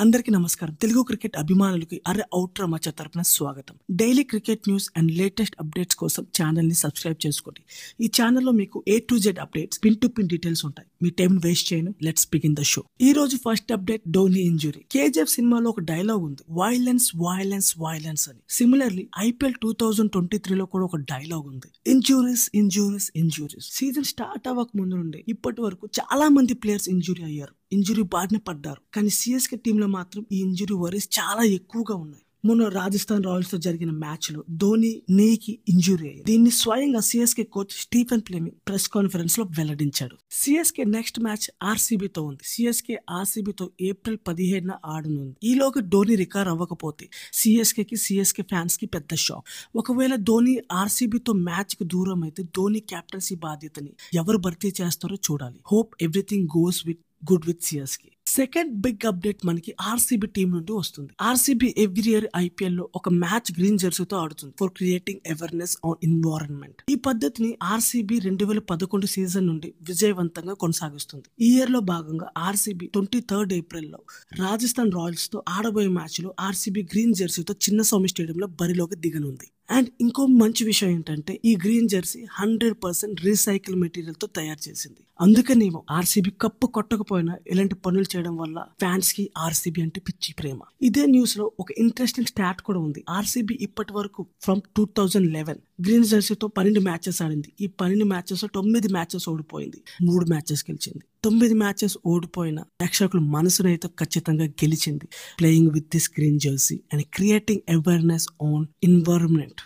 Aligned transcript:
అందరికీ 0.00 0.30
నమస్కారం. 0.30 0.74
తెలుగు 0.74 1.02
క్రికెట్ 1.02 1.36
అభిమానులకి 1.36 2.00
అరే 2.06 2.22
అవుట్రా 2.34 2.66
మచ్చ 2.66 2.90
తరపున 2.90 3.22
స్వాగతం. 3.22 3.76
Daily 3.90 4.22
cricket 4.22 4.68
news 4.68 4.90
and 4.96 5.12
latest 5.12 5.56
updates 5.60 5.96
కోసం 5.96 6.22
ఛానల్ని 6.22 6.74
సబ్స్క్రైబ్ 6.74 7.26
చేసుకోండి. 7.26 7.60
ఈ 8.00 8.06
ఛానల్లో 8.06 8.52
మీకు 8.52 8.84
A 8.88 8.98
to 9.10 9.18
Z 9.18 9.38
updates 9.38 9.84
pin 9.84 9.96
to 9.96 10.06
pin 10.06 10.28
details 10.28 10.64
ఉంటాయి. 10.64 10.88
మీ 11.04 11.10
టైం 11.10 11.32
వేస్ట్ 11.44 11.72
చేయను. 11.72 11.94
లెట్స్ 12.02 12.26
బిగిన్ 12.26 12.56
ద 12.56 12.62
షో 12.62 12.82
ఈ 13.00 13.12
రోజు 13.12 13.36
first 13.36 13.72
update 13.72 14.02
Dhoni 14.08 14.40
injury. 14.40 14.82
KGF 14.90 15.30
సినిమాలో 15.30 15.70
ఒక 15.70 15.80
డైలాగ్ 15.80 16.22
ఉంది. 16.22 16.42
వైలెన్స్ 16.50 17.08
వైలెన్స్ 17.16 17.74
వైలెన్స్ 17.78 18.28
అని. 18.28 18.38
Similarly 18.50 19.08
IPL 19.18 19.54
two 19.62 19.72
thousand 19.72 20.10
twenty 20.10 20.38
త్రీలో 20.38 20.66
కూడా 20.66 20.84
ఒక 20.84 20.96
డైలాగ్ 20.96 21.46
ఉంది. 21.46 21.66
Injuries 21.86 22.50
injuries 22.54 23.10
injuries 23.16 23.66
season 23.72 24.04
start 24.04 24.48
అవ్వక 24.48 24.68
ముందు 24.76 24.94
నుండి 24.94 25.24
ఇప్పటి 25.28 25.60
వరకు 25.60 25.88
చాలా 26.00 26.28
మంది 26.28 26.54
ప్లేయర్స్ 26.54 26.88
ఇంజురీ 26.88 27.24
అయ్యారు. 27.24 27.54
ఇంజురీ 27.72 28.02
బారిన 28.02 28.38
పడ్డారు. 28.38 28.80
కానీ 28.94 29.10
సిఎస్కే 29.10 29.56
టీంలో 29.56 29.86
మాత్రం 29.86 30.26
ఈ 30.32 30.40
ఇంజురీ 30.40 30.74
వరీస్ 30.74 31.08
చాలా 31.18 31.42
ఎక్కువగా 31.42 31.94
ఉన్నాయి. 31.96 32.23
మొన్న 32.46 32.68
రాజస్థాన్ 32.68 33.24
రాయల్స్తో 33.24 33.58
జరిగిన 33.58 33.90
మ్యాచ్లో 33.90 34.44
ధోని 34.50 35.02
నీకి 35.10 35.58
ఇంజురీ 35.68 36.08
అయ్యింది 36.08 36.24
దీన్ని 36.24 36.50
స్వయంగా 36.50 37.00
CSK 37.00 37.44
coach 37.44 37.74
Stephen 37.82 38.20
Fleming 38.20 38.56
press 38.68 38.88
కాన్ఫరెన్స్లో 38.88 39.44
వెల్లడించాడు. 39.58 40.16
సిఎస్కే 40.30 40.84
నెక్స్ట్ 40.84 41.20
మ్యాచ్ 41.20 41.46
ఆర్సీబీ 41.62 42.08
తో 42.08 42.22
ఉంది. 42.22 42.42
సిఎస్కే 42.44 42.96
ఆర్సీబీ 43.10 43.52
తో 43.52 43.70
ఏప్రిల్ 43.80 44.18
పదిహేడున 44.28 44.72
ఆడనుంది. 44.86 45.36
ఈలోగా 45.44 45.80
ధోని 45.80 46.14
రికార్ 46.14 46.48
అవ్వకపోతే 46.48 47.08
సిఎస్కే 47.32 47.84
కి 47.84 47.96
సిఎస్కే 47.96 48.42
ఫ్యాన్స్కి 48.42 48.86
పెద్ద 48.86 49.14
షాక్. 49.14 49.46
ఒకవేళ 49.76 50.14
ధోని 50.14 50.58
ఆర్సీబీతో 50.72 51.32
మ్యాచ్కి 51.32 51.84
దూరం 51.84 52.22
అయితే 52.22 52.42
ధోని 52.42 52.80
కెప్టెన్సీ 52.80 53.34
బాధ్యతని 53.34 53.92
ఎవరు 54.14 54.38
భర్తీ 54.38 54.72
చేస్తారో 54.82 55.16
చూడాలి. 55.16 55.60
Hope 55.72 55.94
everything 56.02 56.48
goes 56.58 56.86
with 56.86 57.02
good 57.32 57.46
with 57.46 57.62
CSK. 57.62 58.10
Second 58.36 58.72
big 58.84 59.04
update 59.08 59.40
మనకి 59.48 59.72
ఆర్సీబీ 59.90 60.26
టీం 60.36 60.48
నుండి 60.54 60.72
వస్తుంది. 60.72 61.10
ఆర్సీబీ 61.20 61.68
ఎవ్రీ 61.84 62.10
ఇయర్ 62.12 62.26
ఐపీఎల్లో 62.36 62.84
ఒక 62.98 63.08
మ్యాచ్ 63.22 63.50
గ్రీన్ 63.58 63.78
జెర్సీతో 63.82 64.16
ఆడుతుంది 64.22 64.54
for 64.60 64.72
creating 64.78 65.22
awareness 65.34 65.74
on 65.88 65.98
environment 66.08 66.80
ఈ 66.92 66.96
పద్ధతిని 67.08 67.50
ఆర్సీబీ 67.72 68.18
రెండు 68.18 68.44
వేల 68.44 68.62
పదకొండు 68.72 69.08
సీజన్ 69.14 69.46
నుండి 69.50 69.70
విజయవంతంగా 69.90 70.54
కొనసాగిస్తుంది. 70.64 71.26
ఈ 71.40 71.50
ఇయర్లో 71.56 71.82
భాగంగా 71.92 72.28
ఆర్సీబీ 72.48 72.86
ట్వంటీ 72.94 73.20
థర్డ్ 73.30 73.52
ఏప్రిల్లో 73.60 74.00
రాజస్థాన్ 74.42 74.92
రాయల్స్తో 74.98 75.40
ఆడబోయే 75.56 75.92
మ్యాచ్లో 75.98 76.30
ఆర్సీబీ 76.48 76.84
గ్రీన్ 76.92 77.16
జెర్సీతో 77.20 77.54
చిన్న 77.64 77.82
స్వామి 77.90 78.10
స్టేడియంలో 78.14 78.48
బరిలోకి 78.60 78.96
దిగనుంది. 79.06 79.48
అండ్ 79.74 79.88
ఇంకో 80.04 80.22
మంచి 80.40 80.62
విషయం 80.70 80.90
ఏంటంటే 80.94 81.32
ఈ 81.44 81.52
green 81.62 81.86
jersey 81.92 82.18
hundred 82.38 82.74
percent 82.84 83.18
recycle 83.26 83.76
మెటీరియల్తో 83.82 84.26
తయారు 84.38 84.62
చేసింది. 84.66 85.00
అందుకనేమో 85.20 85.80
ఆర్సీబీ 85.90 86.32
కప్పు 86.42 86.66
కొట్టకపోయినా 86.76 87.34
ఇలాంటి 87.52 87.74
పనులు 87.84 88.06
చేయడం 88.12 88.23
వల్ల 88.30 88.66
ఫ్యాన్స్కి 88.80 89.30
ఆర్సీబీ 89.38 89.82
అంటే 89.82 90.00
పిచ్చి 90.00 90.34
ప్రేమ. 90.38 90.58
ఇదే 90.82 91.06
న్యూస్లో 91.06 91.52
ఒక 91.60 91.66
ఇంట్రెస్టింగ్ 91.78 92.26
స్టాట్ 92.26 92.62
కూడా 92.62 92.78
ఉంది. 92.78 93.04
ఆర్సీబీ 93.10 93.58
ఇప్పటి 93.60 93.92
వరకు 93.92 94.26
from 94.42 94.60
two 94.76 94.84
thousand 94.84 95.32
eleven 95.32 95.58
green 95.84 96.04
జెర్సీతో 96.04 96.48
పన్నెండు 96.48 96.80
మ్యాచెస్ 96.80 97.22
ఆడింది. 97.22 97.52
ఈ 97.60 97.66
పన్నెండు 97.66 98.04
మ్యాచెస్లో 98.04 98.48
తొమ్మిది 98.54 98.88
మ్యాచెస్ 98.92 99.28
ఓడిపోయింది. 99.28 99.82
మూడు 100.02 100.24
మ్యాచెస్ 100.24 100.64
గెలిచింది. 100.70 101.04
తొమ్మిది 101.24 101.54
మ్యాచెస్ 101.54 101.98
ఓడిపోయిన 102.06 102.60
ప్రేక్షకుల 102.60 103.20
మనసునైతే 103.20 103.88
ఖచ్చితంగా 103.88 104.44
గెలిచింది. 104.44 105.08
Playing 105.40 105.70
with 105.70 105.86
this 105.86 106.10
green 106.18 106.40
jersey 106.40 106.80
and 106.92 107.04
creating 107.14 107.60
awareness 107.70 108.28
on 108.42 108.66
environment 108.84 109.60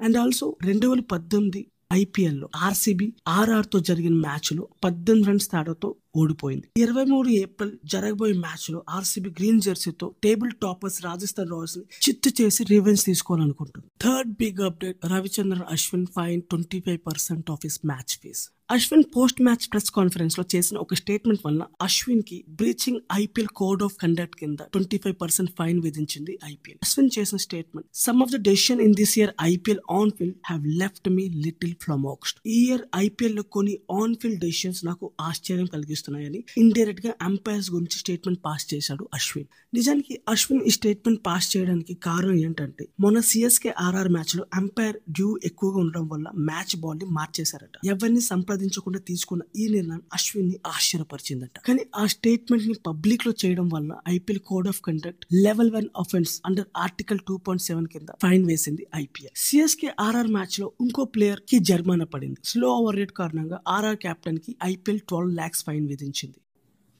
and 0.00 0.16
also 0.16 0.56
రెండు 0.64 0.88
వేల 0.88 1.00
పద్దెనిమిది 1.00 1.66
ఐపీఎల్లో 1.92 2.48
ఆర్సీబీ 2.56 3.12
ఆర్ఆర్తో 3.28 3.78
జరిగిన 3.80 4.14
మ్యాచ్లో 4.14 4.68
పద్దెనిమిది 4.84 5.28
రన్స్ 5.30 5.48
తేడాతో 5.48 5.96
ఓడిపోయింది. 6.14 6.66
ఇరవై 6.76 7.04
మూడు 7.04 7.28
ఏప్రిల్ 7.28 7.72
జరగబోయే 7.84 8.32
మ్యాచ్లో 8.32 8.84
ఆర్సీబీ 8.88 9.30
గ్రీన్ 9.30 9.60
జెర్సీతో 9.60 10.14
టేబుల్ 10.26 10.52
టాపర్స్ 10.62 10.98
రాజస్థాన్ 11.04 11.50
రాయల్స్ని 11.54 11.84
చిత్తు 12.08 12.42
చేసి 12.42 12.64
revenge 12.74 13.04
తీసుకోవాలనుకుంటుంది. 13.04 13.88
Third 14.04 14.32
big 14.42 14.60
update 14.60 14.98
Ravichandran 15.14 15.66
Ashwin 15.76 16.06
fine 16.06 16.42
twenty 16.42 16.80
five 16.86 17.00
percent 17.10 17.50
of 17.50 17.60
his 17.64 17.80
match 17.92 18.14
fees. 18.22 18.44
Ashwin 18.70 19.04
post 19.14 19.38
match 19.42 19.68
press 19.72 19.90
కాన్ఫరెన్స్లో 19.90 20.44
చేసిన 20.54 20.76
ఒక 20.78 20.94
స్టేట్మెంట్ 20.94 21.42
వల్ల 21.46 21.62
అశ్విన్కి 21.80 22.44
breaching 22.60 22.98
IPL 23.22 23.48
code 23.60 23.82
of 23.86 23.94
conduct 24.02 24.36
కింద 24.40 24.58
ట్వంటీ 24.74 24.98
ఫైవ్ 25.04 25.16
పర్సెంట్ 25.22 25.50
ఫైన్ 25.58 25.78
విధించింది 25.86 26.38
ఐపీఎల్. 26.50 26.78
అశ్విన్ 26.86 27.10
చేసిన 27.16 27.38
statement 27.46 27.86
some 27.92 28.22
of 28.24 28.32
the 28.34 28.38
decision 28.50 28.80
in 28.86 28.94
this 28.94 29.18
year 29.18 29.32
IPL 29.52 29.80
on 29.90 30.10
field 30.18 30.36
have 30.50 30.66
left 30.82 31.08
me 31.16 31.24
little 31.46 31.74
flummoxed 31.84 32.40
ఈ 32.46 32.58
year 32.66 32.84
ఐపీఎల్లో 33.04 33.42
కొన్ని 33.56 33.76
ఆన్ 34.00 34.16
ఫీల్డ్ 34.22 34.40
డెసిషన్స్ 34.46 34.82
నాకు 34.90 35.12
ఆశ్చర్యం 35.28 35.68
కలిగిస్తున్నాయని 35.98 36.44
ఇండైరెక్ట్గా 36.58 37.12
అంపైర్స్ 37.22 37.70
గురించి 37.70 37.98
స్టేట్మెంట్ 37.98 38.40
పాస్ 38.44 38.74
చేశాడు 38.74 39.08
అశ్విన్. 39.14 39.46
నిజానికి 39.74 40.20
అశ్విన్ 40.28 40.62
ఈ 40.62 40.70
స్టేట్మెంట్ 40.70 41.26
పాస్ 41.26 41.56
చేయడానికి 41.56 41.94
కారణం 41.94 42.34
ఏంటంటే 42.34 42.88
మొన్న 43.00 43.20
సిఎస్కే 43.20 43.74
ఆర్ఆర్ 43.78 44.08
మ్యాచ్లో 44.08 44.44
అంపైర్ 44.54 44.96
డ్యూ 45.10 45.38
ఎక్కువగా 45.44 45.78
ఉండడం 45.80 46.08
వల్ల 46.08 46.30
మ్యాచ్ 46.34 46.76
బాల్ని 46.76 47.04
మార్చేశారట. 47.04 47.76
ఎవరిని 47.84 48.20
సంప్రదించకుండా 48.20 48.98
తీసుకున్న 48.98 49.42
ఈ 49.56 49.68
నిర్ణయం 49.68 50.02
అశ్విన్ని 50.14 50.56
ఆశ్చర్యపరిచిందట. 50.66 51.58
కానీ 51.66 51.82
ఆ 51.96 52.06
స్టేట్మెంట్ని 52.06 52.74
పబ్లిక్లో 52.86 53.32
చేయడం 53.44 53.68
వల్ల 53.68 53.90
IPL 54.08 54.42
code 54.46 54.68
of 54.68 54.80
conduct 54.80 55.26
level 55.32 55.70
one 55.70 55.88
offence 55.98 56.42
under 56.46 56.66
article 56.76 57.18
two 57.28 57.36
point 57.36 57.62
seven 57.62 57.86
కింద 57.86 58.08
ఫైన్ 58.22 58.46
వేసింది 58.46 58.86
ఐపీఎల్. 58.96 59.32
సిఎస్కే 59.36 59.90
ఆర్ఆర్ 60.00 60.26
మ్యాచ్లో 60.26 60.72
ఇంకో 60.80 61.04
ప్లేయర్కి 61.04 61.58
జరిమానా 61.58 62.04
పడింది. 62.04 62.38
స్లో 62.44 62.68
ఓవర్ 62.70 62.96
రేట్ 62.96 63.12
కారణంగా 63.12 63.60
ఆర్ఆర్ 63.68 63.96
కెప్టెన్కి 63.96 64.56
ఐపీఎల్ 64.64 65.00
ట్వెల్వ్ 65.00 65.34
లాక్స్ 65.34 65.64
ఫైన్ 65.64 65.87
విధించింది. 65.88 66.38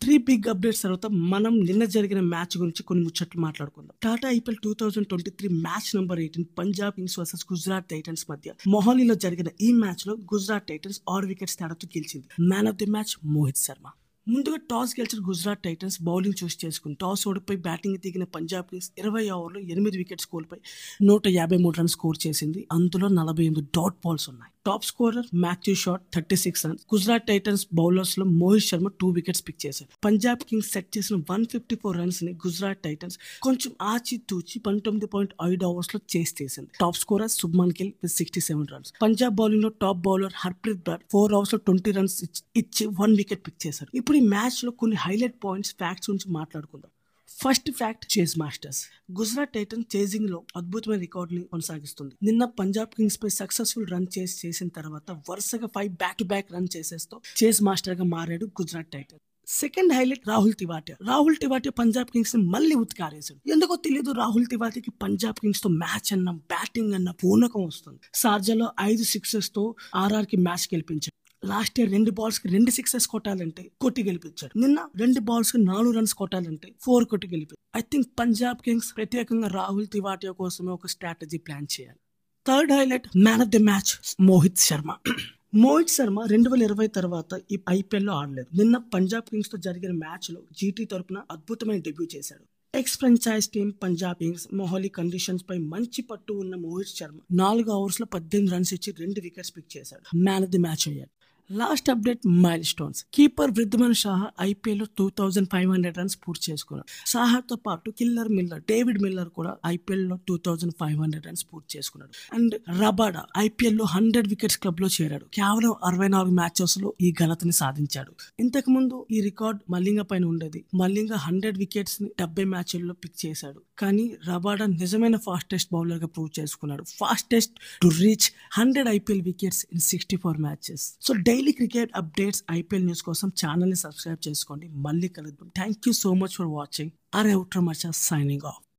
త్రీ 0.02 0.18
బిగ్ 0.18 0.48
అప్డేట్స్ 0.48 0.82
తర్వాత 0.82 1.06
మనం 1.06 1.52
నిన్న 1.60 1.84
జరిగిన 1.84 2.20
మ్యాచ్ 2.20 2.58
గురించి 2.58 2.82
కొన్ని 2.82 3.04
ముచ్చట్లు 3.04 3.40
మాట్లాడుకుందాం. 3.40 3.94
Tata 4.02 4.28
IPL 4.28 4.58
two 4.64 4.74
thousand 4.74 5.06
twenty 5.06 5.30
three 5.30 5.48
match 5.48 5.96
number 5.96 6.20
eighteen 6.20 6.46
Punjab 6.58 6.94
Kings 6.94 7.18
versus 7.18 7.44
Gujarat 7.52 7.86
Titans 7.86 8.26
మధ్య 8.30 8.54
మొహాలీలో 8.68 9.14
జరిగిన 9.14 9.48
ఈ 9.60 9.72
మ్యాచ్లో 9.72 10.14
గుజరాత్ 10.34 10.66
టైటన్స్ 10.66 11.00
ఆరు 11.10 11.26
వికెట్స్ 11.26 11.56
తేడాతో 11.56 11.88
గెలిచింది. 11.96 12.28
Man 12.42 12.68
of 12.68 12.76
the 12.76 12.86
match 12.86 13.14
Mohit 13.24 13.56
Sharma. 13.56 13.88
ముందుగా 14.28 14.56
టాస్ 14.56 14.92
గెలిచిన 15.00 15.20
గుజరాత్ 15.28 15.58
టైటన్స్ 15.58 16.02
బౌలింగ్ 16.02 16.44
చూస్ 16.44 16.56
చేసుకుని 16.64 16.96
టాస్ 17.00 17.28
ఓడిపోయి 17.28 17.58
బ్యాటింగ్ 17.58 17.98
దిగిన 17.98 18.24
పంజాబ్ 18.24 18.66
కింగ్స్ 18.70 18.92
ఇరవై 18.98 19.30
ఓవర్లో 19.30 19.60
ఎనిమిది 19.60 19.98
వికెట్స్ 19.98 20.26
కోల్పోయి 20.26 20.62
నూట 21.06 21.28
యాభై 21.28 21.56
మూడు 21.56 21.76
రన్స్ 21.78 21.92
స్కోర్ 21.92 22.18
చేసింది. 22.26 22.66
అందులో 22.72 23.08
నలభై 23.08 23.44
ఎనిమిది 23.44 23.68
డాట్ 23.76 23.96
బాల్స్ 24.04 24.28
ఉన్నాయి. 24.28 24.52
Top 24.68 24.86
scorer 24.88 25.28
Matthew 25.42 25.74
Short 25.82 26.02
thirty 26.14 26.38
six 26.42 26.62
runs 26.66 26.82
Gujarat 26.94 27.26
Titans 27.30 27.64
బౌలర్స్లో 27.78 28.26
Mohit 28.40 28.66
Sharma 28.68 28.88
two 29.00 29.08
wickets 29.10 29.44
pick 29.48 29.60
చేశారు 29.64 29.90
పంజాబ్ 30.04 30.42
కింగ్స్ 30.48 30.70
సెట్ 30.72 30.90
చేసిన 30.96 31.16
వన్ 31.30 31.44
ఫిఫ్టీ 31.52 31.76
ఫోర్ 31.82 31.96
రన్స్ని 31.96 32.32
గుజరాత్ 32.44 32.82
టైటన్స్ 32.84 33.16
కొంచెం 33.42 33.72
ఆచి 33.92 34.18
తూచి 34.30 34.58
పంతొమ్మిది 34.66 35.06
పాయింట్ 35.06 35.34
ఐదు 35.48 35.64
ఓవర్స్లో 35.64 36.00
చేసి 36.14 36.34
తీసింది 36.34 36.70
top 36.80 36.98
scorer 36.98 37.32
Shubman 37.38 37.74
Gill 37.80 37.92
with 38.02 38.14
sixty 38.14 38.40
seven 38.40 38.68
runs 38.72 38.92
Punjab 39.02 39.34
బౌలింగ్లో 39.34 39.72
top 39.84 40.02
bowler 40.08 40.36
Harpreet 40.36 40.82
Brar 40.84 41.04
four 41.12 41.32
ఓవర్స్లో 41.32 41.60
twenty 41.66 41.90
runs 41.90 42.18
ఇచ్చి 42.56 42.86
వన్ 43.00 43.16
వికెట్ 43.16 43.42
పిక్ 43.46 43.60
చేశారు 43.66 43.90
ఇప్పుడు 43.94 44.18
ఈ 44.18 44.24
మ్యాచ్లో 44.28 44.72
కొన్ని 44.82 44.96
హైలైట్ 44.96 45.38
పాయింట్స్ 45.44 45.74
ఫ్యాక్ట్స్ 45.78 46.10
గురించి 46.10 46.30
మాట్లాడుకుందాం. 46.30 46.90
First 47.28 47.70
fact 47.70 48.18
chase 48.18 48.38
masters 48.38 48.86
Gujarat 49.18 49.50
Titan 49.50 49.84
చేజింగ్లో 49.96 50.42
అద్భుతమైన 50.56 51.00
రికార్డ్ని 51.00 51.42
కొనసాగిస్తుంది. 51.42 52.14
నిన్న 52.22 52.44
పంజాబ్ 52.44 52.88
కింగ్స్ 52.88 53.22
పై 53.22 53.28
సక్సెస్ఫుల్ 53.28 53.86
రన్ 53.90 54.06
చేసి 54.18 54.46
చేసిన 54.46 54.68
తర్వాత 54.68 55.10
వరుసగా 55.30 55.66
five 55.66 55.92
back 55.92 56.18
to 56.18 56.24
back 56.24 56.52
run 56.52 56.68
చేసేస్తూ 56.76 57.20
చేజ్ 57.44 57.62
మాస్టర్గా 57.62 58.04
మారాడు 58.04 58.46
Gujarat 58.46 58.86
Titan 58.86 59.18
second 59.46 59.92
highlight 59.92 60.28
Rahul 60.28 60.54
Tewatia 60.54 60.96
Rahul 61.06 61.36
Tewatia 61.36 61.72
Punjab 61.78 62.08
కింగ్స్ని 62.08 62.42
మళ్ళీ 62.42 62.74
ఉత్కారేశాడు. 62.74 63.50
ఎందుకో 63.50 63.76
తెలియదు 63.76 64.10
రాహుల్ 64.12 64.46
తివాటికి 64.46 64.90
పంజాబ్ 64.90 65.34
కింగ్స్తో 65.34 65.68
మ్యాచ్ 65.68 66.12
అన్న 66.12 66.30
బ్యాటింగ్ 66.30 66.94
అన్న 66.94 67.10
పూనకం 67.10 67.66
వస్తుంది. 67.66 68.00
సార్జాలో 68.14 68.68
ఐదు 68.80 69.02
సిక్సెస్తో 69.02 69.74
ఆర్ఆర్కి 69.94 70.36
మ్యాచ్ 70.36 70.66
గెలిపించాడు. 70.74 71.27
లాస్ట్ 71.44 71.80
ఇయర్ 71.80 71.92
రెండు 71.92 72.10
బాల్స్కి 72.10 72.48
రెండు 72.48 72.70
సిక్సెస్ 72.70 73.06
కొట్టాలంటే 73.06 73.70
కొట్టి 73.80 74.02
గెలిపించాడు. 74.02 74.58
నిన్న 74.58 74.88
రెండు 74.96 75.20
బాల్స్కి 75.20 75.58
నాలుగు 75.58 75.92
రన్స్ 75.92 76.14
కొట్టాలంటే 76.14 76.74
ఫోర్ 76.80 77.04
కొట్టి 77.04 77.28
గెలిపాడు 77.28 77.78
ఐ 77.78 77.80
థింక్ 77.80 78.08
పంజాబ్ 78.18 78.58
కింగ్స్ 78.58 78.96
ప్రత్యేకంగా 78.96 79.48
రాహుల్ 79.48 79.86
తివాటియా 79.86 80.32
కోసమే 80.32 80.70
ఒక 80.70 80.86
స్ట్రాటజీ 80.86 81.38
ప్లాన్ 81.38 81.66
చేయాలి. 81.80 81.98
Third 82.46 82.72
highlight 82.72 83.08
man 83.16 83.40
of 83.40 83.48
the 83.48 83.58
match 83.58 84.16
Mohit 84.20 84.58
Sharma. 84.58 84.96
Mohit 85.54 85.90
Sharma 85.90 86.20
రెండు 86.20 86.50
వేల 86.50 86.62
ఇరవై 86.62 86.86
తర్వాత 86.86 87.40
ఈ 87.52 87.58
ఐపీఎల్లో 87.70 88.12
ఆడలేదు. 88.12 88.56
నిన్న 88.56 88.76
పంజాబ్ 88.76 89.24
కింగ్స్తో 89.24 89.58
జరిగిన 89.58 89.92
మ్యాచ్లో 89.92 90.42
జీటీ 90.52 90.84
తరపున 90.84 91.22
అద్భుతమైన 91.30 91.80
డెబ్యూ 91.80 92.08
చేశాడు. 92.16 92.44
Ex 92.74 92.98
franchise 92.98 93.48
team 93.48 93.72
Punjab 93.82 94.16
Kings 94.16 94.48
Mohali 94.54 94.88
conditions 94.88 95.44
పై 95.50 95.58
మంచి 95.58 96.02
పట్టు 96.02 96.32
ఉన్న 96.32 96.54
మోహిత్ 96.54 96.88
శర్మ. 96.88 97.18
నాలుగు 97.32 97.70
ఓవర్స్లో 97.70 98.06
పద్దెనిమిది 98.06 98.54
రన్స్ 98.54 98.74
ఇచ్చి 98.74 98.94
రెండు 98.98 99.20
వికెట్స్ 99.20 99.56
పిక్ 99.56 99.76
చేశాడు. 99.76 100.16
మ్యాన్ 100.16 100.42
ఆఫ్ 100.42 100.50
ది 100.50 100.58
మ్యాచ్ 100.58 100.88
అయ్యాడు. 100.88 101.10
Last 101.52 101.90
update 101.90 102.26
milestones 102.64 103.04
keeper 103.14 103.50
Wriddhiman 103.50 103.94
Saha 103.94 104.26
ఐపీఎల్లో 104.40 104.86
two 104.98 105.10
thousand 105.10 105.48
five 105.52 105.72
hundred 105.72 105.98
runs 105.98 106.16
పూర్తి 106.16 106.52
చేసుకున్నాడు. 106.52 107.10
షాహాతో 107.10 107.56
పాటు 107.56 107.90
కిల్లర్ 107.90 108.28
మిల్లర్ 108.28 108.60
డేవిడ్ 108.60 109.02
మిల్లర్ 109.02 109.28
కూడా 109.28 109.56
ఐపీఎల్లో 109.66 110.18
two 110.28 110.36
thousand 110.36 110.74
five 110.80 111.00
hundred 111.00 111.26
runs 111.26 111.44
పూర్తి 111.44 111.78
చేసుకున్నాడు. 111.78 112.34
అండ్ 112.34 112.80
రబాడా 112.80 113.22
ఐపీఎల్లో 113.38 113.84
హండ్రెడ్ 113.84 114.28
వికెట్స్ 114.28 114.58
క్లబ్లో 114.58 114.88
చేరాడు. 115.02 115.24
కేవలం 115.24 115.74
అరవై 115.84 116.08
నాలుగు 116.08 116.34
మ్యాచెస్లో 116.34 116.94
ఈ 117.00 117.12
ఘనతని 117.12 117.52
సాధించాడు. 117.52 118.12
ఇంతకు 118.40 118.70
ముందు 118.70 119.06
ఈ 119.10 119.20
రికార్డ్ 119.20 119.60
మల్లింగ 119.70 120.00
పైన 120.00 120.24
ఉండేది. 120.24 120.64
మల్లింగ 120.74 121.12
హండ్రెడ్ 121.12 121.58
వికెట్స్ని 121.58 122.08
డెబ్బై 122.08 122.44
మ్యాచ్ల్లో 122.44 122.94
పిక్ 122.94 123.26
చేశాడు. 123.26 123.62
కానీ 123.78 124.16
రబాడా 124.28 124.66
నిజమైన 124.66 125.16
ఫాస్టెస్ట్ 125.16 125.70
బౌలర్గా 125.72 126.06
ప్రూవ్ 126.06 126.40
చేసుకున్నాడు. 126.40 126.84
Fastest 126.96 127.52
to 127.82 127.88
reach 127.88 128.30
hundred 128.52 128.88
IPL 128.88 129.22
wickets 129.22 129.66
in 129.72 129.80
sixty 129.80 130.16
four 130.16 130.38
matches. 130.38 130.94
So 131.02 131.14
daily 131.38 131.52
cricket 131.52 131.90
updates 131.96 132.44
IPL 132.50 132.84
news 132.84 133.02
కోసం 133.02 133.28
ఛానల్ని 133.28 133.76
సబ్స్క్రైబ్ 133.76 134.28
చేసుకోండి. 134.28 134.68
మళ్ళీ 134.68 135.08
కలుద్దాం. 135.08 135.48
Thank 135.56 135.88
you 135.88 135.92
so 135.92 136.14
much 136.14 136.34
for 136.38 136.46
watching 136.46 136.90
అరే 137.14 137.30
అవుటర్ 137.32 137.62
మచ్ 137.64 137.92
సైనింగ్ 137.92 138.46
ఆఫ్ 138.46 138.60